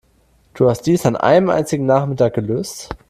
[0.55, 2.89] Du hast dies an einem einzigen Nachmittag gelöst?